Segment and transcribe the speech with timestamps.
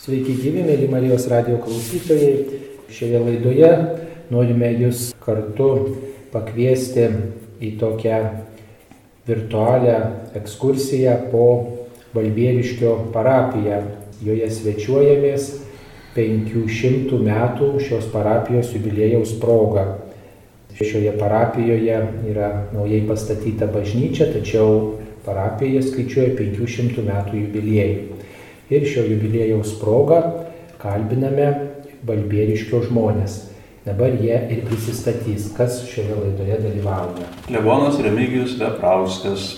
[0.00, 2.60] Sveiki gyvi, mėly Marijos radio klausytojai.
[2.88, 3.68] Šioje laidoje
[4.32, 5.66] norime jūs kartu
[6.32, 7.02] pakviesti
[7.60, 8.20] į tokią
[9.28, 9.98] virtualią
[10.40, 11.42] ekskursiją po
[12.14, 13.82] Valbieriškio parapiją.
[14.24, 15.50] Joje svečiuojamės
[16.16, 19.84] 500 metų šios parapijos jubiliejaus proga.
[20.80, 22.00] Šioje parapijoje
[22.32, 24.96] yra naujai pastatyta bažnyčia, tačiau
[25.28, 28.19] parapija skaičiuoja 500 metų jubiliejų
[28.70, 30.20] ir šio jubiliejaus proga
[30.80, 31.48] kalbiname
[32.06, 33.46] Balbieriškio žmonės.
[33.84, 37.28] Dabar jie ir prisistatys, kas šioje laidoje dalyvauja.
[37.52, 39.50] Levonas Remigijus Veprauskas.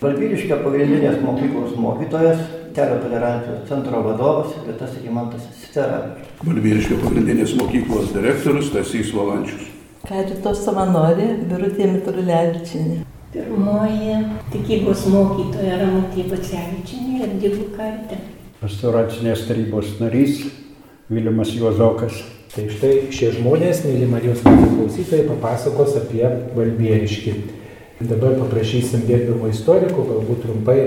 [0.00, 2.40] Balbieriškio pagrindinės mokyklos mokytojas,
[2.76, 6.34] Terio tolerancijos centro vadovas Vietas Rimantas Steravičius.
[6.44, 9.70] Balbieriškio pagrindinės mokyklos direktorius Tasys Valančius.
[10.04, 12.98] Karito savanorė Birutė Mitrulevičinė.
[13.32, 14.20] Pirmoji
[14.52, 18.20] tikybos mokytoja Ramutė Bacevičinė ir Dėkų kartė
[18.60, 20.46] pastoracinės tarybos narys
[21.12, 22.22] Vilimas Juozokas.
[22.54, 26.24] Tai štai šie žmonės, mėly Marijos klausytojai, papasakos apie
[26.56, 27.34] Valbieriškį.
[28.06, 30.78] Dabar paprašysim gerbimo istorikų galbūt trumpai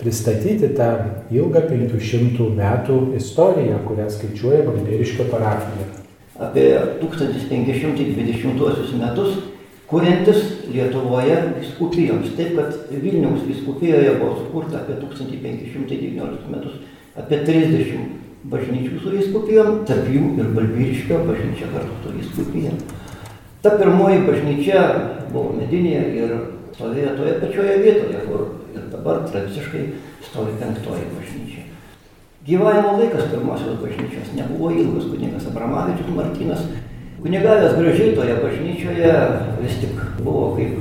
[0.00, 0.90] pristatyti tą
[1.34, 5.86] ilgą 500 metų istoriją, kurią skaičiuoja Valbieriškio parapija.
[6.46, 6.68] Apie
[7.02, 9.38] 1520 metus
[9.90, 10.42] kuriantis
[10.74, 12.34] Lietuvoje viskupijoms.
[12.36, 16.82] Taip, kad Vilniaus viskupijoje buvo sukurta apie 1519 metus
[17.16, 18.16] apie 30
[18.50, 22.74] bažnyčių su vyskupijom, tarp jų ir Balbyriškio bažnyčia kartu su vyskupija.
[23.64, 24.82] Ta pirmoji bažnyčia
[25.32, 26.34] buvo medinė ir
[26.76, 28.42] stovėjo toje pačioje vietoje, kur
[28.76, 29.84] ir dabar tradiciškai
[30.28, 31.64] stovi penktoji bažnyčia.
[32.46, 36.62] Gyvavimo laikas pirmosios bažnyčios nebuvo ilgas, kunigas Abramavičius Martinas,
[37.24, 39.14] kunigavęs gražiai toje bažnyčioje
[39.64, 40.78] vis tik buvo kaip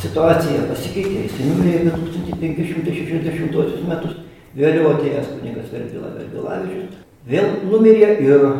[0.00, 1.92] situacija pasikeitė, jis numirė
[2.32, 4.18] apie 1560 metus
[4.50, 6.96] Vėliau atėjęs kunigas Verbila Verbilavičius
[7.30, 8.54] vėl numirė ir e,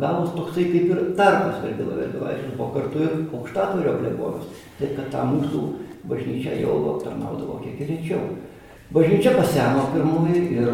[0.00, 4.46] gavus toksai kaip ir tarpas Verbila Verbilavičius buvo kartu ir aukštatorio klebonas.
[4.78, 5.64] Taip kad tą mūsų
[6.08, 8.22] bažnyčią jau aptarnaudavo kiek rečiau.
[8.94, 10.72] Bažnyčia paseno pirmoji ir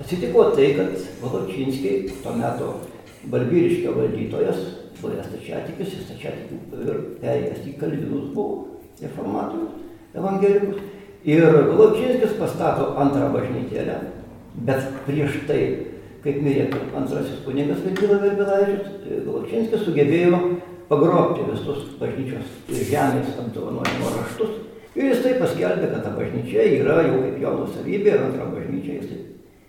[0.00, 2.72] atsitiko tai, kad Valočinskiai, tuo metu
[3.30, 4.64] Balbyriškio valdytojas,
[5.00, 9.80] buvęs stačiatikis, jis stačiatikių ir perėjęs į kalvinus buvo reformatorius,
[10.16, 10.93] evangelikus.
[11.24, 13.96] Ir Galopčinskis pastato antrą bažnytėlę,
[14.68, 15.60] bet prieš tai,
[16.20, 20.40] kaip mirė antrasis kunigas Vedila Verbilavičius, Galopčinskis sugebėjo
[20.90, 22.50] pagrobti visus bažnyčios
[22.90, 24.60] žemės apdovanojimo raštus.
[24.94, 29.00] Ir jis tai paskelbė, kad ta bažnyčia yra jau kaip jo nusavybė ir antrą bažnyčią
[29.00, 29.16] jis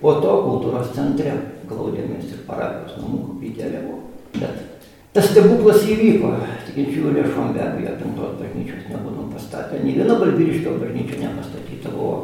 [0.05, 1.33] Po to kultūros centre
[1.65, 4.03] glaudėmės ir parapijos namų koplytėlė buvo.
[4.37, 6.35] Bet tas stebuklas įvyko,
[6.67, 9.81] tikinčiųjų lėšom be abejo, penktos bažnyčios nebūtum pastatę.
[9.81, 12.19] Nė viena balbyriškio bažnyčia nepastatyta buvo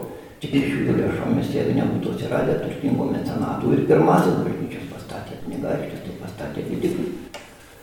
[0.44, 3.74] tikinčiųjų lėšomis, jeigu nebūtų atsiradę turtingų mecenatų.
[3.78, 7.29] Ir pirmasis bažnyčios pastatė kunigaikštis, tai pastatė didiklį.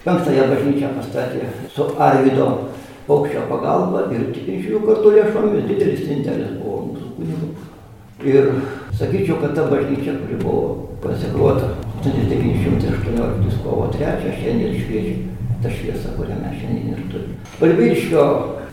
[0.07, 2.45] Penktąją bažnyčią pastatė su Arvido
[3.07, 7.49] paukščio pagalba ir tikinčiųjų kartu lėšomis didelis indėlis buvo mūsų kunigų.
[8.31, 8.47] Ir
[8.99, 10.61] sakyčiau, kad ta bažnyčia, kuri buvo
[11.03, 11.73] konsekruota
[12.05, 15.17] 1918 kovo 3, šiandien šviečia
[15.61, 17.37] ta šviesa, kurią mes šiandien ir turime.
[17.59, 18.25] Balbyriškio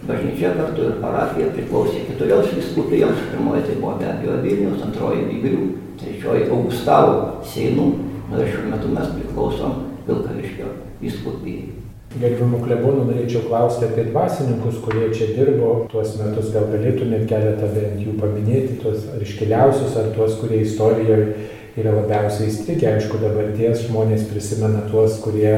[0.06, 3.26] bažnyčia kartu ir parapija priklausė keturioms viskupijoms.
[3.34, 5.66] Pirmoji tai buvo be abejo Vilnius, antroji Vygrių,
[5.98, 7.20] trečioji Augustavo
[7.50, 7.90] Seinų.
[8.30, 11.72] Na ir šiuo metu mes priklausom Vilkaviškio vyskupijai.
[12.14, 16.52] Gerbiamų klebonų norėčiau klausti apie dvasininkus, kurie čia dirbo tuos metus.
[16.54, 21.48] Gal galėtumėt keletą bent jų paminėti, tuos ar iškiliausius, ar tuos, kurie istorijoje
[21.80, 22.92] yra labiausiai įstrigę.
[22.92, 25.56] Aišku, dabarties žmonės prisimena tuos, kurie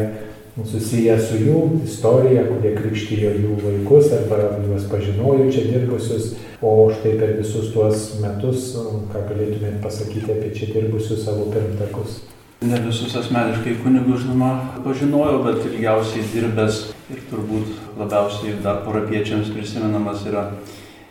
[0.64, 6.32] susiję su jų istorija, kurie krikštijo jų vaikus arba juos pažinojo čia dirbusius.
[6.64, 8.70] O štai per visus tuos metus,
[9.12, 12.22] ką galėtumėt pasakyti apie čia dirbusius savo pirmtakus?
[12.64, 14.50] Ne visus asmeniškai kunigų, žinoma,
[14.80, 16.78] pažinojau, bet ilgiausiai dirbęs
[17.12, 20.46] ir turbūt labiausiai dar parapiečiams prisimenamas yra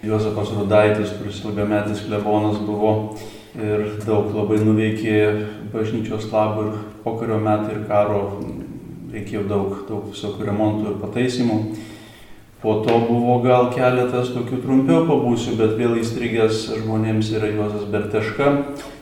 [0.02, 2.96] Juozapas Rudaitis, kuris ilgametis klebonas buvo
[3.62, 5.20] ir daug labai nuveikė
[5.70, 8.24] bažnyčios labų ir pokario metų ir karo
[9.14, 11.60] reikėjo daug, daug visokių remontų ir pataisimų.
[12.66, 18.52] Po to buvo gal keletas tokių trumpiau pabūsių, bet vėl įstrigęs žmonėms yra Juozas Berteška,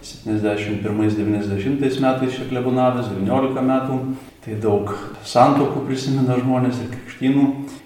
[0.04, 4.00] 71-90 metais čia klebonavęs, 19 metų.
[4.44, 4.90] Tai daug
[5.24, 7.46] santokų prisimena žmonės ir krikštynų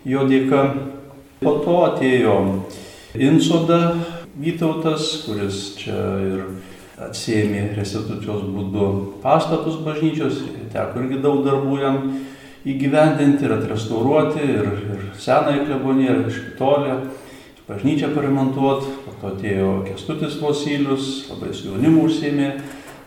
[0.10, 0.64] jo dėka.
[1.38, 2.38] Po to atėjo
[3.14, 3.94] Insoda
[4.38, 6.42] Vytautas, kuris čia ir
[7.02, 8.88] atsėmė restitucijos būdu
[9.24, 10.44] pastatus bažnyčios,
[10.74, 11.98] teko irgi daug darbų jam
[12.68, 16.98] įgyvendinti ir atrestauruoti ir, ir senąją kleboniją, ir špitolę,
[17.68, 18.94] bažnyčią paremontuoti.
[19.06, 22.50] Po to atėjo Kestutis Vosylius, labai su jaunimu užsėmė,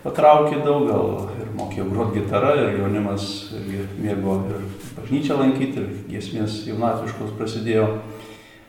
[0.05, 1.11] patraukė daug, gal
[1.41, 3.27] ir mokėjo groti gitarą, ir jaunimas
[3.57, 4.65] irgi mėgo ir
[4.99, 7.87] bažnyčią lankyti, ir giesmės jaunatviškos prasidėjo.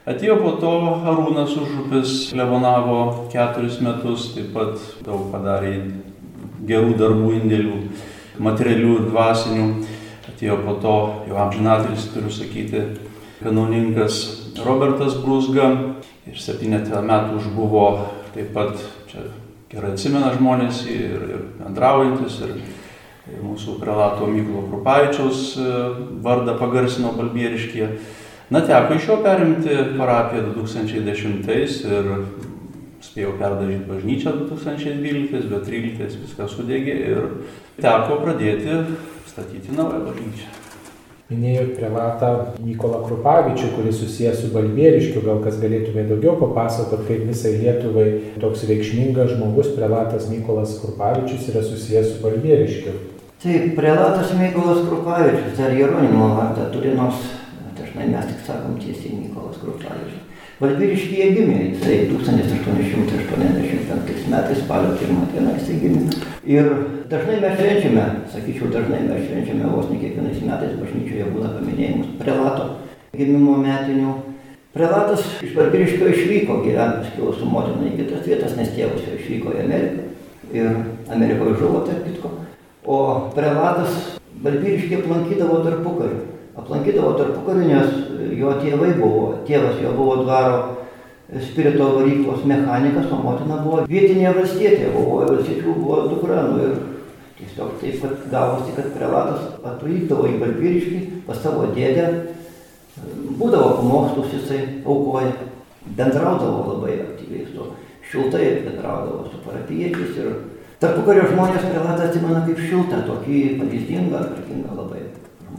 [0.09, 0.71] Atėjo po to
[1.07, 5.77] Arūnas Užupis, klebonavo keturis metus, taip pat daug padarė
[6.67, 7.77] gerų darbų indėlių,
[8.43, 9.67] materialių ir dvasinių
[10.33, 10.97] atėjo po to
[11.29, 12.83] jau amžinatelis, turiu sakyti,
[13.43, 15.69] kanauninkas Robertas Brusga
[16.29, 17.87] ir septynetą metų užbuvo
[18.35, 18.77] taip pat,
[19.11, 19.25] čia
[19.73, 22.55] gerai atsimena žmonės ir, ir bendraujantis, ir,
[23.33, 25.75] ir mūsų prelato Myklo Krupaičiaus e,
[26.25, 27.91] vardą pagarsino Balbieriškė.
[28.53, 32.11] Na, teko iš jo perimti parapiją 2010 ir
[33.03, 37.31] spėjau perdažyti bažnyčią 2012, bet 2013 viskas sudegė ir
[37.81, 38.83] teko pradėti
[39.33, 40.62] statyti naują bažnyčią.
[41.33, 42.31] Minėjot prelatą
[42.61, 48.09] Nikolą Krupavičių, kuris susijęs su Balbieriškiu, gal kas galėtume daugiau papasakoti, kaip visai Lietuvai
[48.43, 52.97] toks reikšmingas žmogus, prelatas Nikolas Krupavičius yra susijęs su Balbieriškiu.
[53.43, 57.25] Taip, prelatas Mykolas Krupavičius, dar Jeronimo vardą turi, nors
[57.79, 60.22] dažnai mes tik sakom tiesiai Mykolas Krupavičius.
[60.63, 66.03] Balbieriškyje gimė, jisai 1885 metais spalio 1 dieną jisai gimė.
[66.47, 66.69] Ir
[67.11, 72.65] dažnai mes švenčiame, sakyčiau, dažnai mes švenčiame vos ne kiekvienais metais bažnyčioje būna paminėjimus prelato
[73.19, 74.11] gimimo metinių.
[74.77, 79.49] Prelatas iš Balbieriškio išvyko gyventas kilo su motina į kitas vietas, nes tėvas jo išvyko
[79.57, 80.03] į Ameriką.
[80.53, 80.67] Ir
[81.11, 82.29] Amerikoje žuvo, tarp kitko.
[82.87, 82.97] O
[83.35, 83.93] prelatas
[84.47, 90.57] Balbieriškį aplankydavo tarpukariu aplankydavo tarpukariu, nes jo tėvai buvo, tėvas jo buvo dvaro
[91.41, 96.43] spirito varyklos mechanikas, o motina buvo vietinė valstietė, buvo valstiečių buvo dukra.
[96.51, 96.75] Nu, ir
[97.39, 102.09] tiesiog taip pat gavosi, kad prelatas atvykdavo į Balbiriškį pas savo dėdę,
[103.41, 105.33] būdavo pamokslus jisai aukoja,
[105.97, 107.73] bendraudavo labai aktyviai su
[108.13, 110.35] šiltai bendraudavo su parapiečiais ir
[110.83, 115.02] tarpukario žmonės prelatą atsimena kaip šiltą, tokį pavyzdingą, tvarkingą labai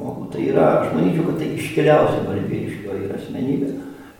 [0.03, 0.29] žmogų.
[0.31, 3.71] Tai yra, aš manyčiau, kad tai iškeliausia Balbieriškio yra asmenybė.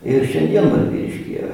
[0.03, 1.49] Ir šiandien Balbieriškėje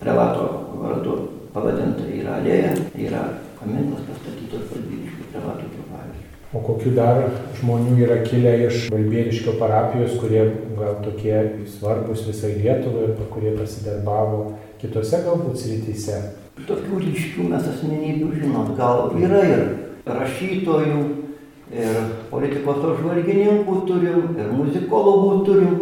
[0.00, 0.46] prelato
[0.80, 1.16] vardu
[1.54, 3.22] pavadinta yra alėja, yra
[3.60, 6.24] paminklas pastatytas Balbieriškio prelato pavyzdžiui.
[6.54, 7.22] O kokiu dar
[7.60, 10.44] žmonių yra kilę iš Balbieriškio parapijos, kurie
[10.78, 16.22] gal tokie svarbus visai Lietuvai kurie pasidarbavo kitose galbūt srityse?
[16.66, 19.64] Tokių ryškių mes asmenybių žinom, gal yra ir
[20.08, 21.25] rašytojų,
[21.74, 21.96] ir
[22.30, 25.78] politikos apžvalgininkų turim, ir muzikologų turim,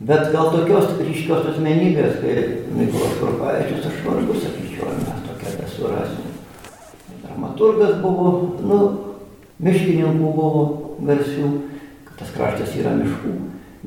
[0.00, 6.34] bet gal tokios ryškios asmenybės, kaip Nikolas Krupaičius, aš vargu sakyčiau, mes tokią nesurasim.
[7.24, 8.32] Dramaturgas buvo,
[8.68, 8.80] nu,
[9.64, 10.64] miškininkų buvo
[11.08, 11.52] garsių,
[12.18, 13.36] tas kraštas yra miškų.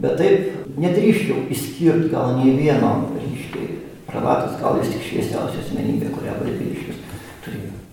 [0.01, 3.77] Bet taip nedrįščiau išskirti gal nei vieno ryškiai.
[4.07, 6.90] Prelatas gal jis tik šviesiausia asmenybė, kurią turėjo.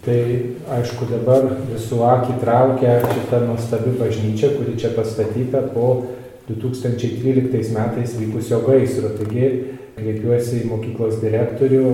[0.05, 0.19] Tai
[0.79, 5.89] aišku dabar visų akį traukia šita nuostabi bažnyčia, kuri čia pastatyta po
[6.49, 9.11] 2013 metais vykusio gaisro.
[9.19, 9.49] Taigi
[9.99, 11.85] kreipiuosi į mokyklos direktorių,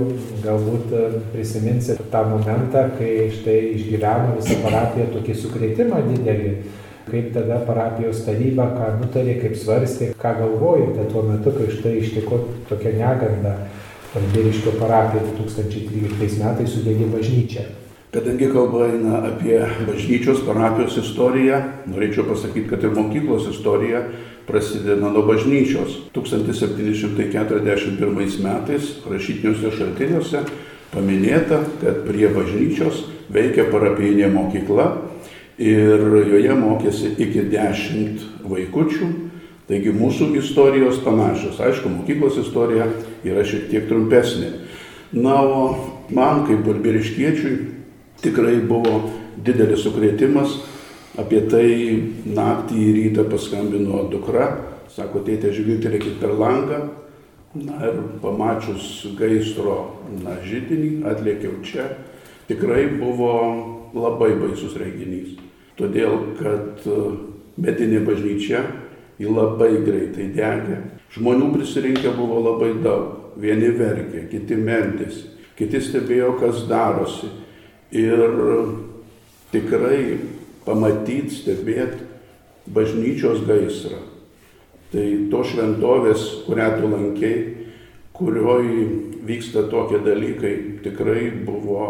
[0.45, 0.93] galbūt
[1.33, 6.51] prisiminsit tą momentą, kai štai išgyveno visą parapiją tokį sukretimą didelį.
[7.05, 12.43] Kaip tada parapijos taryba, ką nutarė, kaip svarstė, ką galvojote tuo metu, kai štai ištiko
[12.69, 13.57] tokia neganda.
[14.15, 17.65] Balbieriškio parapija 2013 metais sudegė bažnyčią.
[18.15, 21.57] Kadangi kalba eina apie bažnyčios parapijos istoriją,
[21.91, 24.05] norėčiau pasakyti, kad ir mokyklos istorija
[24.47, 26.15] prasideda nuo bažnyčios.
[26.15, 30.47] 1741 metais rašytiniuose šaltiniuose
[30.95, 33.03] paminėta, kad prie bažnyčios
[33.35, 34.87] veikia parapijinė mokykla
[35.59, 35.99] ir
[36.31, 39.35] joje mokėsi iki dešimt vaikučių.
[39.67, 41.59] Taigi mūsų istorijos panašios.
[41.59, 42.87] Aišku, mokyklos istorija
[43.27, 44.63] yra šiek tiek trumpesnė.
[45.19, 45.75] Na, o
[46.15, 47.74] man kaip balbiriškiečiui
[48.23, 49.01] tikrai buvo
[49.45, 50.61] didelis sukrėtimas.
[51.19, 51.67] Apie tai
[52.27, 54.49] naktį į rytą paskambino dukra,
[54.91, 56.81] sako, tėtė, žvilgtelėkit per langą.
[57.55, 59.77] Na ir pamačius gaisro
[60.25, 61.87] na, žydinį, atlėkiau čia.
[62.49, 63.31] Tikrai buvo
[63.95, 65.37] labai baisus renginys.
[65.79, 66.99] Todėl, kad e,
[67.63, 68.65] medinė bažnyčia
[69.23, 70.81] į labai greitai degė.
[71.15, 73.21] Žmonių prisirinkę buvo labai daug.
[73.39, 75.25] Vieni verkė, kiti mentėsi,
[75.59, 77.31] kiti stebėjo, kas darosi.
[77.95, 78.25] Ir
[79.53, 80.19] tikrai
[80.65, 82.03] pamatyti, stebėti
[82.75, 84.01] bažnyčios gaisrą.
[84.95, 87.39] Tai to šventovės, kurią tu lankiai,
[88.15, 88.87] kurioje
[89.27, 91.87] vyksta tokie dalykai, tikrai buvo,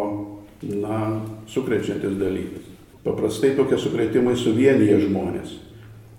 [0.65, 1.21] na,
[1.51, 2.71] sukrečiantis dalykas.
[3.05, 5.59] Paprastai tokie sukretimai suvienyje žmonės.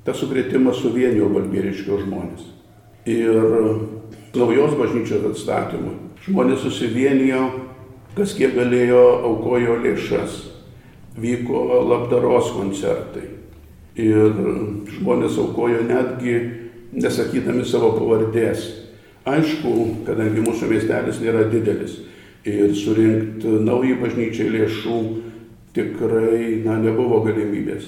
[0.06, 2.44] Tas sukretimas suvienijo balbieriškio žmonės.
[3.10, 3.40] Ir
[4.38, 5.96] naujos bažnyčios atstatymui.
[6.28, 7.48] Žmonės susivienijo,
[8.16, 10.42] kas kiek galėjo, aukojo lėšas.
[11.16, 13.30] Vyko labdaros koncertai.
[13.96, 14.34] Ir
[14.98, 16.36] žmonės aukojo netgi
[16.96, 18.66] nesakydami savo pavardės.
[19.26, 21.96] Aišku, kadangi mūsų miestelis nėra didelis
[22.46, 24.98] ir surinkti naujai bažnyčiai lėšų
[25.76, 27.88] tikrai na, nebuvo galimybės.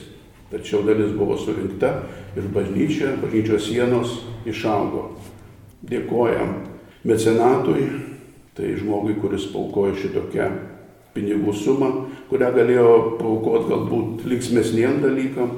[0.51, 1.91] Tačiau dalis buvo surinkta
[2.39, 5.11] ir bažnyčia, bažnyčios sienos išaugo.
[5.87, 6.55] Dėkojam
[7.07, 7.85] mecenatui,
[8.57, 10.49] tai žmogui, kuris paukojo šitokią
[11.13, 11.91] pinigų sumą,
[12.29, 15.53] kurią galėjo paukoti galbūt linksmesniem dalykam,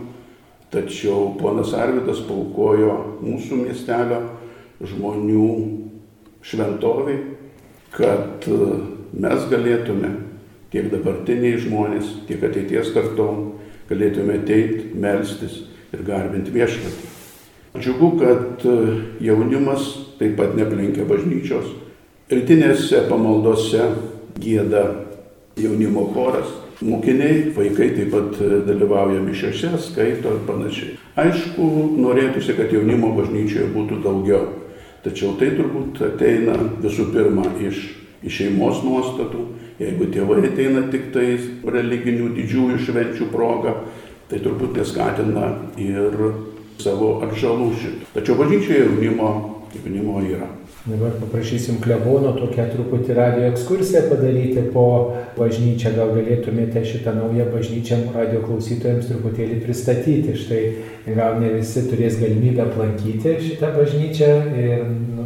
[0.72, 4.22] tačiau ponas Arvidas paukojo mūsų miestelio
[4.84, 5.48] žmonių
[6.46, 7.22] šventoviai,
[7.96, 8.48] kad
[9.15, 10.12] mes galėtume
[10.74, 13.56] tiek dabartiniai žmonės, tiek ateities kartom
[13.89, 15.63] galėtume ateiti, melstis
[15.96, 17.15] ir garbinti viešpatį.
[17.79, 18.63] Džiugu, kad
[19.24, 21.70] jaunimas taip pat neplenkia bažnyčios.
[22.29, 23.86] Rytinėse pamaldose
[24.39, 24.83] gėda
[25.59, 26.51] jaunimo choras.
[26.79, 30.93] Mokiniai, vaikai taip pat dalyvauja mišiose, skaito ir panašiai.
[31.19, 31.65] Aišku,
[32.00, 34.45] norėtųsi, kad jaunimo bažnyčioje būtų daugiau.
[35.03, 37.81] Tačiau tai turbūt ateina visų pirma iš,
[38.24, 39.43] iš šeimos nuostatų,
[39.79, 43.77] Jeigu tėvai ateina tik tais religinių didžiųjų švenčių proga,
[44.27, 46.17] tai turbūt neskatina ir
[46.83, 48.09] savo atžalų šitą.
[48.17, 49.29] Tačiau bažnyčioje jaunimo,
[49.77, 50.50] jaunimo yra.
[50.89, 54.86] Dabar paprašysim klebono tokią truputį radio ekskursiją padaryti po
[55.38, 55.91] bažnyčią.
[55.93, 60.34] Gal galėtumėte šitą naują bažnyčią radio klausytojams truputėlį pristatyti.
[60.41, 60.63] Štai
[61.13, 64.31] gal ne visi turės galimybę aplankyti šitą bažnyčią
[64.65, 64.86] ir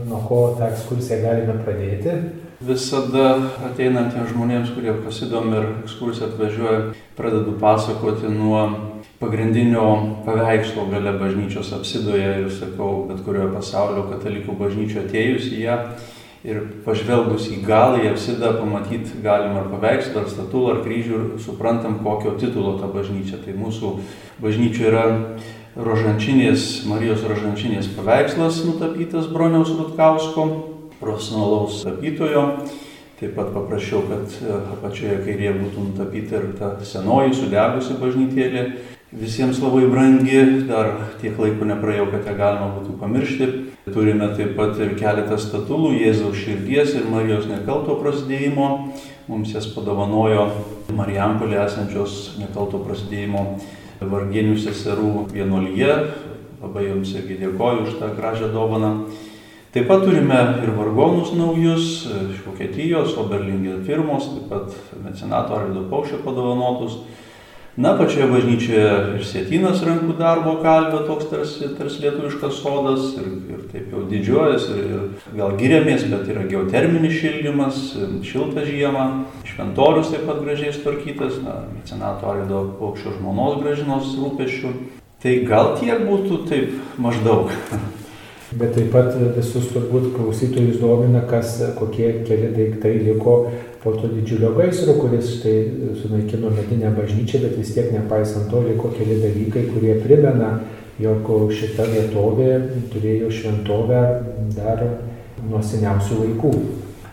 [0.09, 2.17] nuo ko tą ekskursiją galime pradėti
[2.63, 3.29] visada
[3.67, 6.81] ateinantiems žmonėms, kurie pasidomi ir ekskursiją atvažiuoja,
[7.17, 8.61] pradedu pasakoti nuo
[9.23, 9.85] pagrindinio
[10.25, 15.77] paveikslo gale bažnyčios apsidoje ir sakau, bet kurioje pasaulio katalikų bažnyčio atėjus į ją
[16.43, 21.27] ir pažvelgus į galą, į apsidą pamatyti galima ar paveikslą, ar statulą, ar kryžių ir
[21.43, 23.39] suprantam, kokio titulo ta bažnyčia.
[23.45, 23.93] Tai mūsų
[24.43, 25.05] bažnyčia yra
[25.79, 30.49] rožančinės, Marijos rožančinės paveikslas nutapytas Broniaus Rutkausko
[30.99, 32.47] profesionalaus tapytojo.
[33.21, 34.33] Taip pat paprašiau, kad
[34.73, 38.65] apačioje kairėje būtų nutapyta ir ta senoji sudegusi bažnytėlė.
[39.13, 40.87] Visiems labai brangi, dar
[41.21, 43.47] tiek laiko nepraėjau, kad ją galima būtų pamiršti.
[43.93, 48.69] Turime taip pat ir keletą statulų Jėzaus širdies ir Marijos nekalto prasidėjimo.
[49.29, 50.47] Mums jas padovanojo
[50.97, 53.45] Marijampolė esančios nekalto prasidėjimo
[54.01, 55.93] vargienių seserų vienuolyje.
[56.63, 58.95] Labai jums irgi dėkoju už tą gražią dovaną.
[59.75, 66.23] Taip pat turime ir vargonus naujus iš Vokietijos, Oberlingė firmos, taip pat mecenato Arvido Paukščio
[66.25, 67.03] padovanotus.
[67.73, 73.63] Na, pačioje bažnyčioje ir sėtynas rankų darbo kalvė, toks tarsi, tarsi lietuviškas sodas ir, ir
[73.71, 77.79] taip jau didžiuojas ir, ir gal giriamės, bet yra geoterminis šildymas,
[78.29, 79.07] šilta žiema,
[79.49, 84.77] šventorius taip pat gražiai tvarkytas, na, mecenato Arvido Paukščio žmonos gražinos rūpešių.
[85.25, 87.49] Tai gal tiek būtų taip maždaug.
[88.53, 93.47] Bet taip pat visus turbūt klausytojus domina, kas, kokie keli daiktai liko
[93.83, 95.57] po to didžiulio gaisro, kuris štai
[96.01, 100.49] sunaikino medinę bažnyčią, bet vis tiek nepaisant to liko keli dalykai, kurie primena,
[101.03, 102.51] jog šita vietovė
[102.93, 104.01] turėjo šventovę
[104.55, 104.79] dar
[105.49, 106.53] nuo seniausių laikų.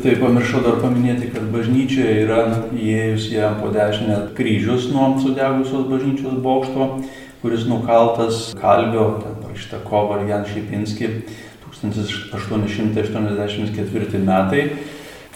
[0.00, 2.40] Tai pamiršau dar paminėti, kad bažnyčioje yra
[2.72, 6.82] įėjus jam po dešinę kryžius nuo sudegusios bažnyčios bokšto,
[7.42, 11.06] kuris nukaltas kalvio, ten parašyta Kovar Jan Šipinski,
[11.80, 14.62] 1884 metai.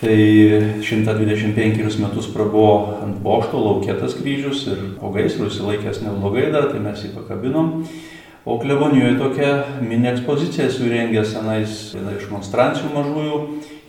[0.04, 6.82] Tai 125 metus prabuvo ant bošto laukėtas kryžius ir po gaisrų įsilaikęs neblogai dar, tai
[6.84, 7.70] mes jį pakabinom.
[8.44, 13.40] O klebonijoje tokia mini ekspozicija surengė senais, viena iš monstrancijų mažųjų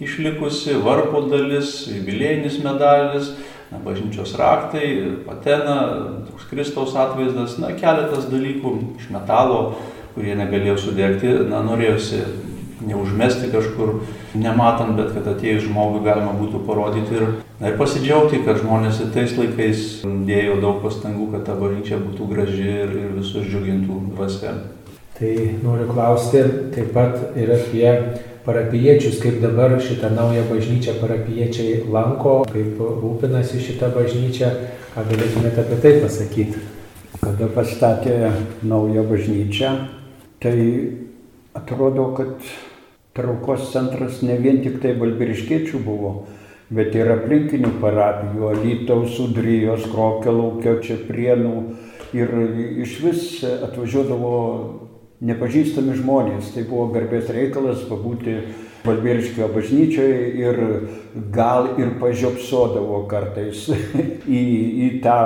[0.07, 3.33] išlikusi, varpo dalis, jubilėjinis medalis,
[3.73, 4.87] na, bažnyčios raktai,
[5.27, 5.77] patena,
[6.29, 9.61] toks Kristaus atvaizdas, na, keletas dalykų iš metalo,
[10.15, 12.23] kurie negalėjo sudegti, na, norėjusi
[12.87, 13.99] neužmesti kažkur
[14.33, 17.27] nematant, bet kad atėjus žmogui galima būtų parodyti ir,
[17.59, 22.29] na, ir pasidžiaugti, kad žmonės ir tais laikais dėjo daug pastangų, kad ta bažnyčia būtų
[22.31, 24.55] graži ir, ir visus džiugintų dvasia.
[25.15, 26.41] Tai noriu klausti
[26.75, 27.91] taip pat ir apie
[28.45, 34.51] parapiečius, kaip dabar šitą naują bažnyčią parapiečiai lanko, kaip rūpinasi šitą bažnyčią,
[34.93, 36.65] ką galėtumėte apie tai pasakyti.
[37.23, 39.71] Kada pastatė naują bažnyčią,
[40.43, 40.57] tai
[41.55, 42.35] atrodo, kad
[43.15, 46.13] traukos centras ne vien tik tai balbiriškiečių buvo,
[46.75, 51.55] bet ir aplinkinių parapijų, Alytaus, Udrijos, Krokelaukio, Čiaprienų.
[52.15, 52.31] Ir
[52.83, 54.35] iš vis atvažiuodavo
[55.25, 56.53] nepažįstami žmonės.
[56.55, 58.37] Tai buvo garbės reikalas pabūti
[58.85, 60.59] Valbiriškio bažnyčioje ir
[61.33, 63.65] gal ir pažiopsodavo kartais
[64.39, 64.43] į,
[64.85, 65.17] į tą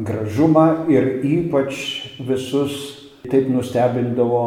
[0.00, 1.76] gražumą ir ypač
[2.22, 2.80] visus
[3.28, 4.42] taip nustebindavo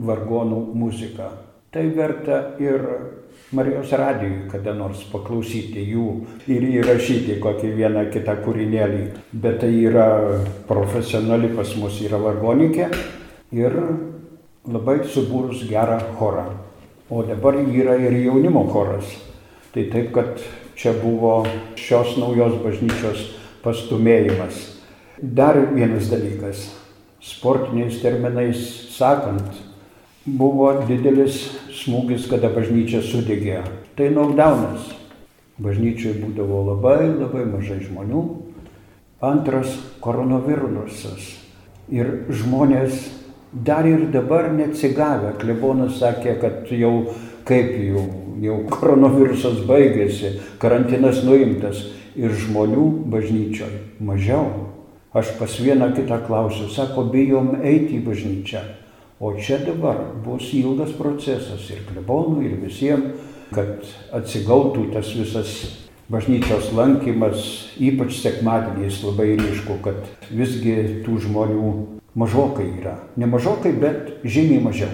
[0.00, 1.28] vargonų muzika.
[1.70, 2.82] Tai verta ir
[3.54, 6.06] Marijos radijui kada nors paklausyti jų
[6.50, 9.04] ir įrašyti kokį vieną kitą kūrinėlį.
[9.30, 10.06] Bet tai yra
[10.66, 12.88] profesionali pas mus yra vargonikė
[13.54, 13.78] ir
[14.66, 16.48] labai subūrus gerą chorą.
[17.06, 19.14] O dabar yra ir jaunimo choras.
[19.70, 20.42] Tai taip, kad
[20.74, 21.44] čia buvo
[21.78, 23.28] šios naujos bažnyčios
[23.62, 24.58] pastumėjimas.
[25.22, 26.66] Dar vienas dalykas.
[27.22, 28.58] Sportiniais terminais
[28.90, 29.59] sakant,
[30.26, 31.42] buvo didelis
[31.80, 33.62] smūgis, kada bažnyčia sudegė.
[33.96, 34.90] Tai knockdownas.
[35.60, 38.22] Bažnyčiai būdavo labai labai mažai žmonių.
[39.20, 41.34] Antras koronavirusas.
[41.92, 43.10] Ir žmonės
[43.52, 45.34] dar ir dabar neatsigavę.
[45.40, 47.10] Klebonas sakė, kad jau
[47.50, 48.04] kaip jau,
[48.40, 51.82] jau koronavirusas baigėsi, karantinas nuimtas
[52.18, 54.68] ir žmonių bažnyčioje mažiau.
[55.16, 58.62] Aš pas vieną kitą klausiu, sako, bijom eiti į bažnyčią.
[59.20, 63.18] O čia dabar bus ilgas procesas ir klebonų, ir visiems,
[63.52, 63.84] kad
[64.16, 65.50] atsigautų tas visas
[66.08, 67.44] bažnyčios lankymas,
[67.76, 70.00] ypač sekmadieniais labai ryšku, kad
[70.32, 71.68] visgi tų žmonių
[72.16, 72.96] mažokai yra.
[73.20, 74.88] Ne mažokai, bet žymiai mažiau,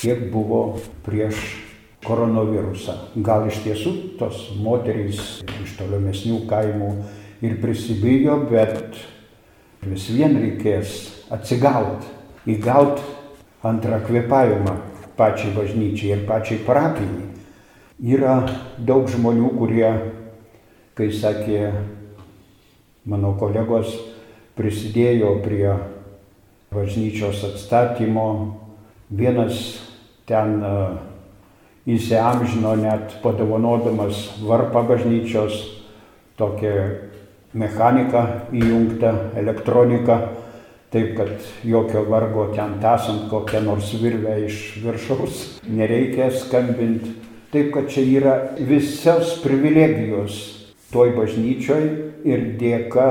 [0.00, 1.44] kiek buvo prieš
[2.08, 2.96] koronavirusą.
[3.20, 6.94] Gal iš tiesų tos moterys iš tolimesnių kaimų
[7.44, 8.96] ir prisibijo, bet
[9.84, 12.08] vis vien reikės atsigauti,
[12.48, 13.20] įgauti
[13.62, 14.74] antrą kvėpavimą
[15.16, 17.28] pačiai bažnyčiai ir pačiai parapijai.
[18.02, 18.40] Yra
[18.78, 19.86] daug žmonių, kurie,
[20.98, 21.70] kai sakė
[23.06, 23.94] mano kolegos,
[24.58, 25.68] prisidėjo prie
[26.74, 28.26] bažnyčios atstatymo.
[29.12, 29.60] Vienas
[30.26, 30.74] ten e,
[31.94, 35.60] įsiamžino net padovanodamas varpą bažnyčios,
[36.40, 36.74] tokią
[37.54, 38.24] mechaniką
[38.56, 40.18] įjungtą, elektroniką
[40.92, 41.28] Taip, kad
[41.64, 47.14] jokio vargo ten tasant kokią nors virvę iš viršaus nereikia skambinti.
[47.52, 50.36] Taip, kad čia yra visos privilegijos
[50.92, 51.86] toj bažnyčioj
[52.28, 53.06] ir dėka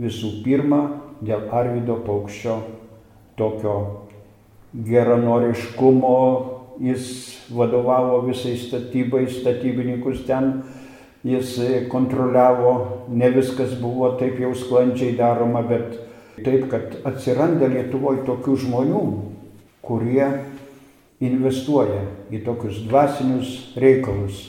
[0.00, 0.80] visų pirma
[1.20, 2.56] dėl Arvido paukščio
[3.36, 3.76] tokio
[4.88, 6.16] geranoriškumo,
[6.80, 7.12] jis
[7.52, 10.62] vadovavo visai statybai, statybininkus ten,
[11.24, 11.54] jis
[11.92, 12.74] kontroliavo,
[13.12, 16.00] ne viskas buvo taip jau sklandžiai daroma, bet
[16.34, 19.02] Taip, kad atsiranda Lietuvoje tokių žmonių,
[19.84, 20.26] kurie
[21.22, 22.02] investuoja
[22.34, 24.40] į tokius dvasinius reikalus,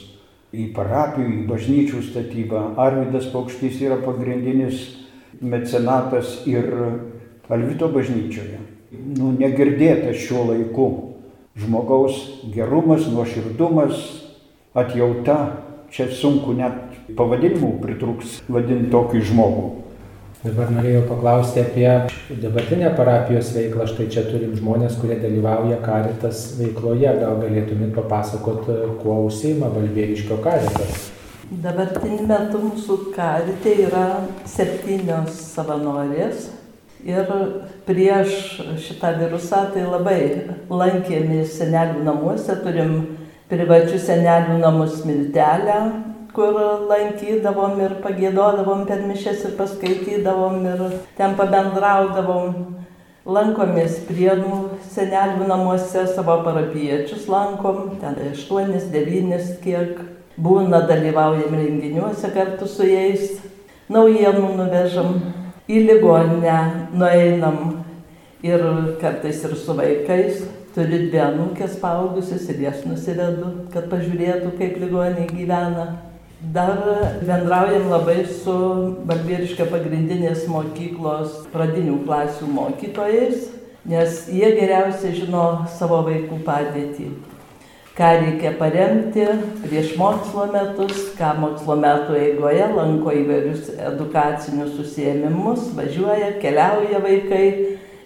[0.50, 2.62] į parapijų, į bažnyčių statybą.
[2.80, 4.88] Arvidas Paukštys yra pagrindinis
[5.40, 6.72] mecenatas ir
[7.46, 8.58] Alvito bažnyčioje.
[8.90, 10.88] Nu, negirdėta šiuo laiku.
[11.56, 12.18] Žmogaus
[12.52, 14.00] gerumas, nuoširdumas,
[14.76, 15.36] atjauta,
[15.94, 19.66] čia sunku net pavadinimų pritruks vadinti tokį žmogų.
[20.46, 21.88] Dabar norėjau paklausti apie
[22.38, 23.86] dabartinę parapijos veiklą.
[23.90, 27.08] Štai čia turim žmonės, kurie dalyvauja karitas veikloje.
[27.18, 28.68] Gal galėtumėt papasakot,
[29.00, 31.08] kuo užsima Valbėriškio karitas?
[31.50, 34.06] Dabartiniu metu mūsų karite yra
[34.46, 36.50] septynios savanorės.
[37.06, 37.26] Ir
[37.86, 40.20] prieš šitą virusą tai labai
[40.70, 42.96] lankėmės senelių namuose, turim
[43.50, 45.80] privačius senelių namus Miltelę,
[46.36, 46.56] kur
[46.90, 50.82] lankydavom ir pagėdodavom per mišes ir paskaitydavom ir
[51.16, 52.74] ten pabendraudavom.
[53.26, 54.58] Lankomės prienų
[54.92, 59.98] senelių namuose, savo parapiečius lankom, ten aštuonis, devynis kiek.
[60.36, 63.38] būna dalyvaujam renginiuose kartu su jais,
[63.88, 65.14] naujienų nuvežam,
[65.68, 66.58] į ligoninę
[66.92, 67.84] nueinam
[68.44, 68.60] ir
[69.00, 70.44] kartais ir su vaikais.
[70.76, 75.86] Turiu dvi anūkės paaugusius ir jas nusivedu, kad pažiūrėtų, kaip ligoninė gyvena.
[76.40, 76.76] Dar
[77.24, 78.54] bendraujam labai su
[79.08, 83.46] Balbieriškio pagrindinės mokyklos pradinių klasių mokytojais,
[83.88, 85.46] nes jie geriausiai žino
[85.78, 87.08] savo vaikų padėtį.
[87.96, 89.24] Ką reikia paremti
[89.62, 97.46] prieš mokslo metus, ką mokslo metų eigoje lanko įvairius edukacinius užsiemimus, važiuoja, keliauja vaikai,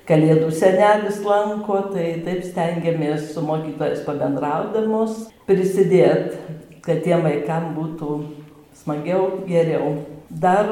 [0.06, 6.38] kalėdų senelis lanko, tai taip stengiamės su mokytojas pabendraudamos prisidėti,
[6.84, 8.20] kad tiem vaikam būtų
[8.82, 9.98] smagiau, geriau.
[10.30, 10.68] Dar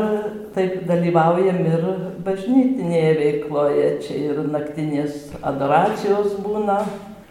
[0.54, 1.86] taip dalyvaujam ir
[2.24, 6.78] bažnytinėje veikloje, čia ir naktinės adoracijos būna,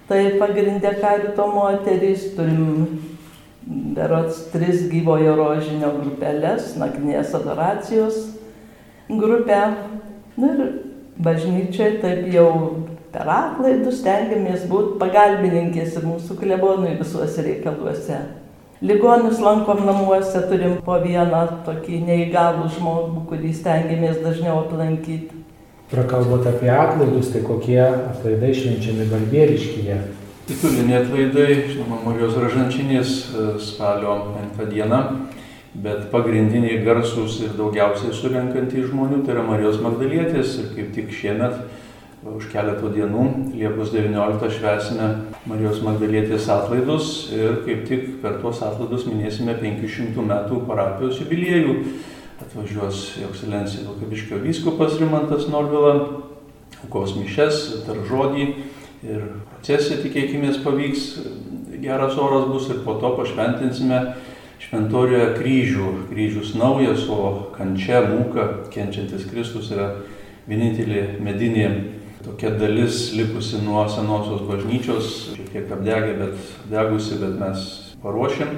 [0.07, 2.85] Tai pagrindė karito moterys, turim
[3.95, 8.21] berots tris gyvojo rožinio grupelės, naktinės adoracijos
[9.09, 9.59] grupę.
[10.39, 10.61] Nu ir
[11.19, 12.47] bažnyčiai taip jau
[13.11, 18.21] per atlaidus stengiamės būti pagalbininkės ir mūsų klebonui visuose reikaluose.
[18.81, 25.39] Ligonius lankom namuose, turim po vieną tokį neįgalų žmogų, kurį stengiamės dažniau aplankyti.
[25.89, 29.97] Prakalbot apie atlaidus, tai kokie atlaidai švenčiami Balbieriškyje?
[30.51, 34.13] Tituliniai atlaidai, žinoma, Marijos Ražančinės e, spalio
[34.59, 35.01] 5 dieną,
[35.73, 41.57] bet pagrindiniai garsus ir daugiausiai surinkantys žmonių tai yra Marijos Magdalietės ir kaip tik šiemet
[42.25, 45.09] už keletų dienų, Liepos 19 švesime
[45.45, 51.75] Marijos Magdalietės atlaidus ir kaip tik per tuos atlaidus minėsime 500 metų parapijos jubiliejų
[52.41, 56.23] atvažiuos jo ekscelencija Vilkaviškio vyskupas Rimantas Norvila,
[56.83, 58.47] aukos mišes, tar žodį
[59.05, 61.07] ir procesija tikėkime pavyks,
[61.81, 64.01] geras oras bus ir po to pašventinsime
[64.61, 65.89] šventorijoje kryžių.
[66.09, 69.91] Kryžius naujas, o kančia mūka, kenčiantis Kristus yra
[70.49, 71.67] vienintelė medinė
[72.27, 77.71] tokia dalis likusi nuo senosios bažnyčios, šiek tiek apdegė, bet degusi, bet mes
[78.03, 78.53] paruošėm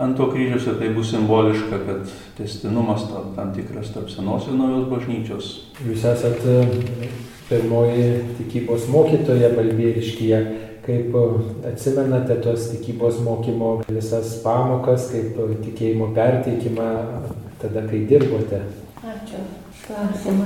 [0.00, 4.56] ant to kryžiaus ir tai bus simboliška, kad testinumas tam, tam tikras tarp senos ir
[4.56, 5.50] naujos bažnyčios.
[5.84, 7.10] Jūs esat e,
[7.50, 8.06] pirmoji
[8.38, 10.40] tikybos mokytoja Balbieriškyje.
[10.86, 11.24] Kaip e,
[11.68, 16.90] atsimenate tos tikybos mokymo visas pamokas, kaip e, tikėjimo perteikimą
[17.60, 18.64] tada, kai dirbote?
[19.04, 19.44] Ačiū.
[19.90, 20.44] Klausimą.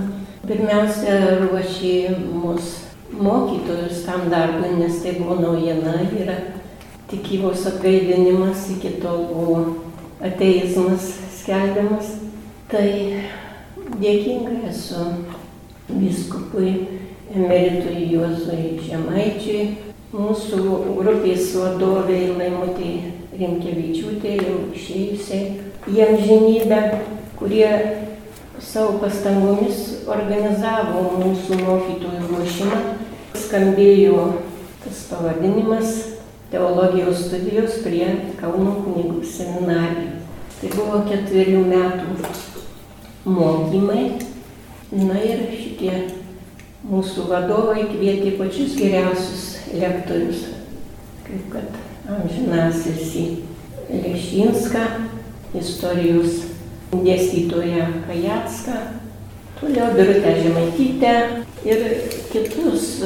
[0.49, 2.69] Pirmiausia, ruošė mus
[3.13, 5.99] mokytojus tam darbui, nes tai buvo naujiena.
[6.17, 6.37] Yra
[7.11, 9.59] tikybos atgaivinimas, iki tol buvo
[10.25, 11.11] ateizmas
[11.43, 12.15] skelbiamas.
[12.73, 12.89] Tai
[14.01, 15.05] dėkinga esu
[15.91, 16.73] biskupui
[17.35, 19.67] emeritui Juozui Žemaičiui,
[20.15, 20.63] mūsų
[21.03, 22.95] grupės vadoviai Laimutė
[23.37, 25.45] Rimkevičiūtė, jau išėjusiai
[25.93, 26.81] į amžinybę,
[27.37, 27.69] kurie
[28.63, 32.81] savo pastangomis organizavo mūsų mokytojų ruošimą.
[33.45, 34.27] Skambėjo
[34.85, 35.95] tas pavadinimas
[36.53, 38.07] teologijos studijos prie
[38.39, 40.21] Kauno kunigų seminarijos.
[40.61, 42.29] Tai buvo ketverių metų
[43.27, 44.05] mokymai.
[44.95, 45.95] Na ir šitie
[46.87, 50.45] mūsų vadovai kvietė pačius geriausius lektorius,
[51.27, 53.25] kaip kad amžinasis į
[53.91, 54.85] Lešinską,
[55.59, 56.54] istorijos
[57.03, 58.79] dėstytoją Kajacką,
[59.59, 61.17] toliau Birutę Žemaitytę,
[61.65, 61.85] ir
[62.33, 63.03] kitus.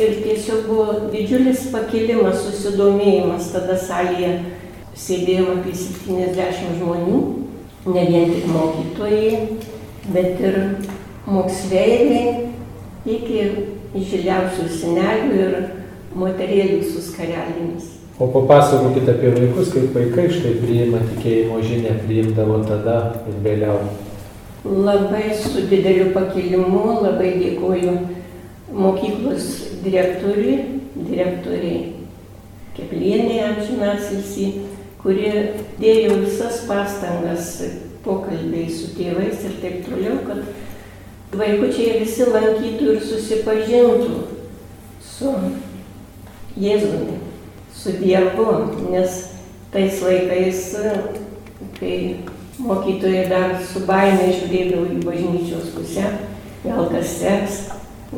[0.00, 3.50] Ir tiesiog buvo didžiulis pakilimas, susidomėjimas.
[3.52, 4.32] Tada salėje
[4.98, 7.18] sėdėjo apie 70 žmonių,
[7.92, 9.42] ne vien tik mokytojai,
[10.14, 10.58] bet ir
[11.28, 12.48] moksleiviai,
[13.08, 13.44] iki
[14.08, 15.56] žiliausių senelių ir
[16.18, 17.97] moterėlių su skarelėmis.
[18.18, 22.96] O papasakokit apie vaikus, kaip vaikai štai priima tikėjimo žinę, priimdavo tada
[23.30, 23.76] ir vėliau.
[24.66, 27.94] Labai su dideliu pakilimu, labai dėkoju
[28.74, 29.46] mokyklos
[29.84, 30.58] direktoriui,
[30.98, 31.98] direktoriai
[32.78, 34.44] Keplienė amžinasilsi,
[35.02, 35.30] kuri
[35.80, 37.56] dėjo visas pastangas
[38.04, 44.20] pokalbiai su tėvais ir taip toliau, kad vaikučiai visi lankytų ir susipažintų
[45.02, 45.34] su
[46.58, 47.18] Jėzumi,
[47.78, 48.48] su Dievu,
[48.90, 49.22] nes
[49.72, 50.76] tais laikais,
[51.78, 52.18] kai
[52.58, 56.08] Mokytojai dar su baime žiūrėdavo į bažnyčios pusę,
[56.64, 57.58] gal kas seks,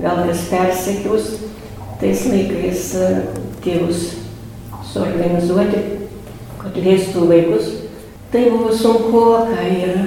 [0.01, 1.27] gal kas persekius.
[2.01, 2.87] Tais laikais
[3.61, 4.07] tėvus
[4.89, 5.83] suorganizuoti,
[6.63, 7.69] kad leistų vaikus.
[8.33, 10.01] Tai buvo sunku, ką ir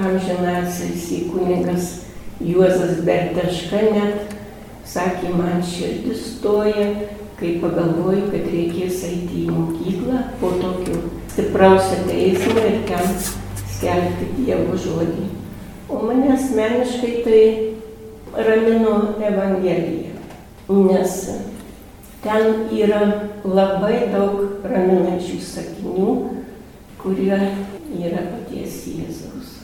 [0.00, 1.92] amžinasis į kunigas
[2.42, 4.34] Juozas Berteška net
[4.82, 6.88] sakė, man širdis stoja,
[7.40, 10.98] kai pagalvoju, kad reikės eiti į mokyklą po tokio
[11.32, 13.14] stipraus ateismo ir ten
[13.76, 15.28] skelbti Dievo žodį.
[15.90, 17.44] O mane asmeniškai tai
[18.36, 20.12] ramino Evangelija,
[20.68, 21.16] nes
[22.22, 23.00] ten yra
[23.44, 26.14] labai daug raminančių sakinių,
[27.00, 29.56] kurie yra paties Jėzaus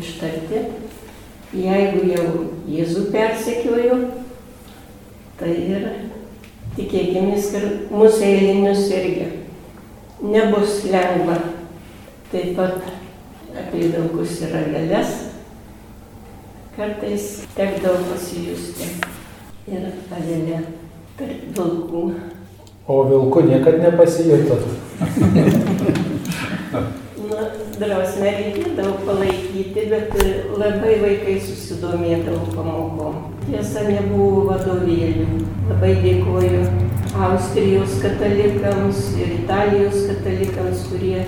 [0.00, 0.64] ištarti.
[1.52, 2.30] Jeigu jau
[2.68, 3.98] Jėzų persekioju,
[5.38, 5.86] tai ir
[6.78, 9.26] tikėkime, kad mūsų eilinius irgi
[10.22, 11.38] nebus lengva.
[12.28, 12.90] Taip pat
[13.56, 15.14] apie vilkus ir avelės
[16.76, 17.24] kartais
[17.56, 18.86] tekdavo pasijusti
[19.66, 20.60] ir avelė
[21.18, 22.04] tarp vilkų.
[22.88, 24.62] O vilku niekad nepasijutot.
[27.78, 30.14] Drausmę reikėdavo palaikyti, bet
[30.58, 33.20] labai vaikai susidomėdavo pamokom.
[33.44, 35.44] Tiesa, nebuvo vadovėlių.
[35.68, 36.64] Labai dėkoju
[37.28, 41.22] Austrijos katalikams ir Italijos katalikams, kurie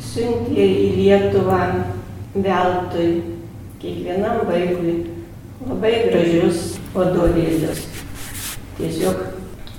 [0.00, 1.60] siuntė į Lietuvą
[2.34, 3.10] veltui
[3.82, 4.96] kiekvienam vaikui
[5.66, 7.84] labai gražius vadovėlius.
[8.80, 9.22] Tiesiog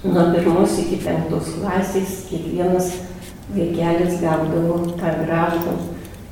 [0.06, 2.94] nuo pirmos iki penktos klasės kiekvienas
[3.56, 5.76] vaikelis gaudavo tą gražų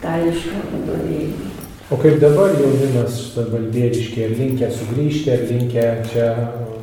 [0.03, 1.51] tališką vadovėlį.
[1.93, 6.29] O kaip dabar jaunimas valdieriškiai, ar linkia sugrįžti, ar linkia čia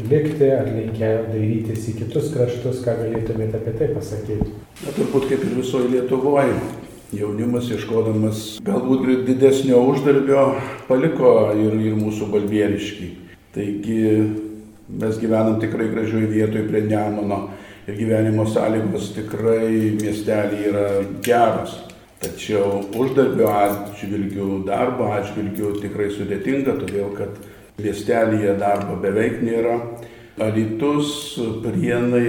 [0.06, 4.52] likti, ar linkia dairytis į kitus kraštus, ką galėtumėte apie tai pasakyti?
[4.84, 6.54] Na, turbūt kaip ir visoje Lietuvoje,
[7.18, 10.46] jaunimas ieškodamas galbūt didesnio uždarbio
[10.86, 13.10] paliko ir, ir mūsų balbieriškį.
[13.58, 13.98] Taigi
[15.02, 17.48] mes gyvenam tikrai gražioje vietoje prie Nemono
[17.88, 20.86] ir gyvenimo sąlygos tikrai miestelį yra
[21.24, 21.78] geros.
[22.22, 27.40] Tačiau uždarbio atžvilgių, darbo atžvilgių tikrai sudėtinga, todėl kad
[27.82, 29.80] miestelėje darbo beveik nėra.
[30.42, 32.28] Alitus, prienai,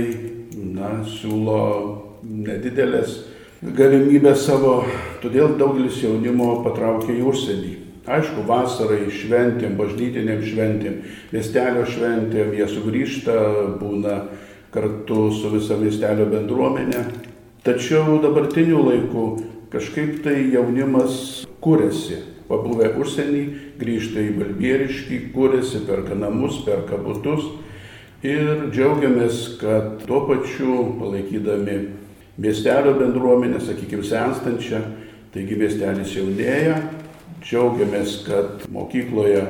[0.74, 1.62] na, siūlo
[2.24, 3.20] nedidelės
[3.64, 4.82] galimybės savo,
[5.22, 7.74] todėl daugelis jaunimo patraukia į užsienį.
[8.04, 10.98] Aišku, vasarai šventėm, bažnytiniam šventėm,
[11.32, 13.38] miestelio šventėm, jie sugrįžta,
[13.80, 14.18] būna
[14.74, 17.04] kartu su visa miestelio bendruomenė.
[17.64, 19.26] Tačiau dabartiniu laiku
[19.74, 22.20] kažkaip tai jaunimas kūrėsi.
[22.50, 23.44] Pabuvę užsienį,
[23.80, 27.46] grįžta į Balbieriškį, kūrėsi, perka namus, perka būtus.
[28.24, 31.78] Ir džiaugiamės, kad tuo pačiu palaikydami
[32.38, 34.84] miestelio bendruomenę, sakykime, senstančią,
[35.34, 36.78] taigi miestelis jaunėja,
[37.44, 39.44] džiaugiamės, kad mokykloje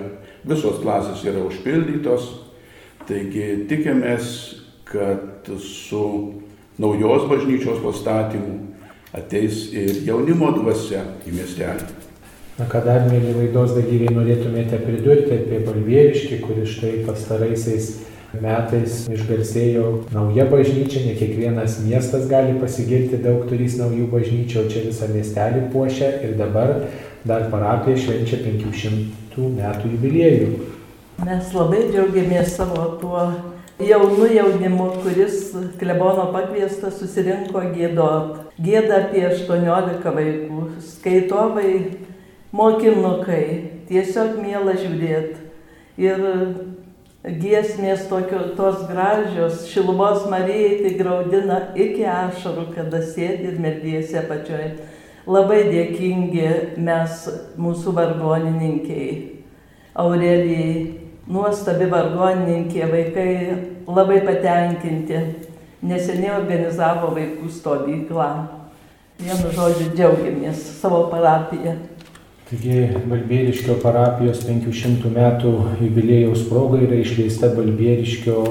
[0.47, 2.29] visos klasės yra užpildytos,
[3.09, 4.62] taigi tikimės
[4.93, 6.06] kad su
[6.77, 8.56] naujos bažnyčios pastatymu
[9.13, 11.91] ateis ir jaunimo dvasia į miestelį.
[12.58, 17.88] Na, ką dar, mėly laidos dalyviai, norėtumėte pridurti apie Balvieriškį, kuris štai pastaraisiais
[18.41, 24.86] metais išgarsėjo nauja bažnyčia, ne kiekvienas miestas gali pasigirti daug turys naujų bažnyčių, o čia
[24.88, 26.75] visą miestelį puošia ir dabar
[27.25, 30.53] dar parapija švenčia 500 metų jubiliejų.
[31.25, 33.27] Mes labai džiaugiamės savo tuo
[33.79, 38.53] jaunu jaunimu, kuris klebono pakviestas susirinko gėdot.
[38.62, 41.73] Gėda apie 18 vaikų, skaitovai,
[42.53, 43.45] mokinukai,
[43.89, 45.41] tiesiog mėla žiūrėti.
[45.97, 46.21] Ir
[47.23, 54.73] giesmės tokio, tos gražios, šilumos Marijai tai graudina iki ašarų, kada sėdi ir meldysi apačioje.
[55.23, 57.23] Labai dėkingi mes,
[57.55, 59.13] mūsų vargonininkiai,
[59.93, 63.29] Aurelijai, nuostabi vargonininkė, vaikai
[63.88, 65.23] labai patenkinti.
[65.83, 68.29] Neseniai organizavo vaikų stovyklą.
[69.23, 71.75] Vienu žodžiu, džiaugiamės savo parapiją.
[72.47, 78.43] Taigi Balbieriškio parapijos 500 metų jubilėjaus proga yra išleista Balbieriškio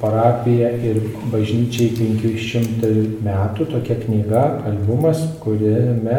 [0.00, 1.00] parapija ir
[1.32, 2.92] bažnyčiai 500
[3.24, 6.18] metų tokia knyga, albumas, kuriame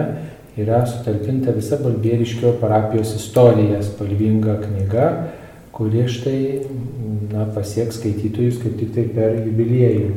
[0.58, 5.10] yra sutalpinta visa Balbieriškio parapijos istorija, spalvinga knyga
[5.76, 6.62] kuri štai
[7.32, 10.14] na, pasieks skaitytojus kaip tik tai per jubiliejų.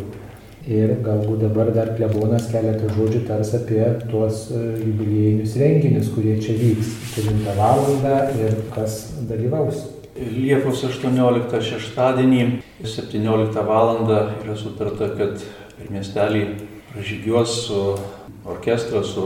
[0.68, 6.58] Ir galbūt dabar dar klebonas keletą žodžių tars apie tuos e, jubiliejinius renginius, kurie čia
[6.58, 7.80] vyks 9 val.
[8.36, 8.98] ir kas
[9.30, 9.86] dalyvaus.
[10.18, 12.42] Liepos 18 šeštadienį
[12.84, 13.94] 17 val.
[14.12, 15.40] yra sutarta, kad
[15.78, 16.44] per miestelį
[16.92, 17.82] pražygiuos su
[18.44, 19.24] orkestras, su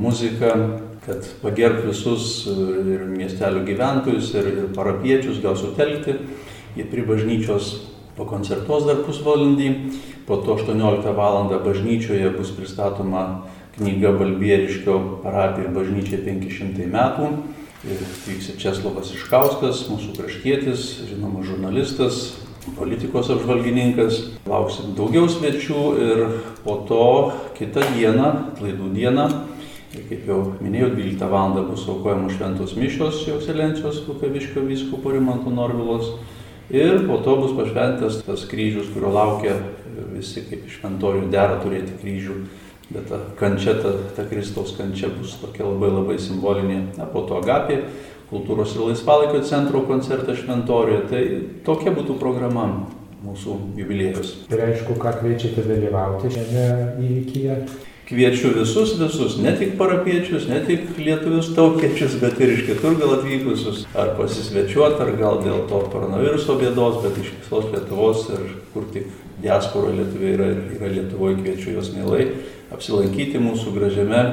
[0.00, 0.54] muzika
[1.08, 6.18] kad pagerb visus ir miestelio gyventojus, ir, ir parapiečius, gal sutelkti.
[6.76, 7.70] Jie prie bažnyčios
[8.18, 9.70] pakoncertuos dar pusvalandį,
[10.28, 11.48] po to 18 val.
[11.64, 17.30] bažnyčioje bus pristatoma knyga Balbieriškio parapija ir bažnyčia 500 metų.
[17.88, 22.34] Ir vyks Česlovas Iškauskas, mūsų kraštietis, žinoma, žurnalistas,
[22.76, 24.18] politikos apžvalgininkas.
[24.50, 26.24] Lauksim daugiau svečių ir
[26.64, 27.06] po to
[27.56, 29.28] kitą dieną, laidų dieną,
[30.08, 31.54] kaip jau minėjau, 12 val.
[31.68, 36.14] bus aukojamos šventos mišios jo ekscelencijos Lukaviškio vyskupo Rimanto Norvilos.
[36.70, 39.54] Ir po to bus pašventas tas kryžius, kurio laukia
[40.12, 42.36] visi kaip šventorių dera turėti kryžių.
[42.88, 46.78] Bet ta kančia, ta, ta Kristaus kančia bus tokia labai labai simbolinė.
[46.96, 47.82] Na, po to agapė,
[48.30, 51.02] kultūros ir laisvalaikio centro koncertas šventoriuje.
[51.10, 51.22] Tai
[51.68, 52.68] tokia būtų programa
[53.24, 54.32] mūsų jubiliejus.
[54.52, 56.66] Ir aišku, ką kviečiate dalyvauti šiame
[57.04, 57.60] įvykyje.
[58.08, 63.18] Kviečiu visus, visus, ne tik parapiečius, ne tik lietuvius tautiečius, bet ir iš kitur gal
[63.18, 68.86] atvykusius, ar pasisvečiuoti, ar gal dėl to koronaviruso bėdos, bet iš visos Lietuvos ir kur
[68.94, 69.10] tik
[69.42, 72.30] diaspora lietuviai yra, yra Lietuvoje, kviečiu juos mielai
[72.72, 74.24] apsilankyti mūsų gražiame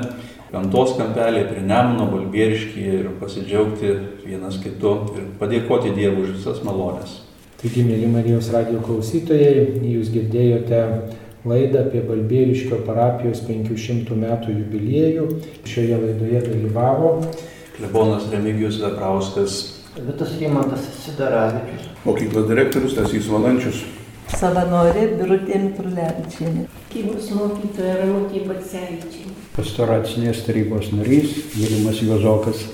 [0.54, 3.92] gamtos kampelėje prie Nemuno, Balbieriškyje ir pasidžiaugti
[4.24, 7.20] vienas kitu ir padėkoti Dievui už visas malonės.
[7.60, 10.82] Taigi, mėly Marijos radio klausytojai, jūs girdėjote
[11.46, 15.28] laidą apie Balbieriškio parapijos 500 metų jubiliejų.
[15.70, 17.16] Šioje laidoje dalyvavo
[17.78, 19.60] Klebonas Remigijus Veprauskas,
[19.96, 21.92] Vitas Rimantas Sidaravičius.
[22.06, 23.84] Mokyklos direktorius Tasys Valančius.
[24.36, 26.66] Savanorė Birutė Mitrulevičienė.
[26.90, 29.36] Tikybos mokytoja Ramutė Batsevičienė.
[29.56, 32.66] Pastoracinės tarybos narys Vilimas Juozokas.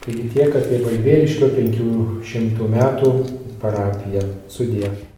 [0.00, 3.14] taigi tiek apie Balbieriškio 500 metų
[3.60, 4.24] parapiją.
[4.48, 5.09] Sudė.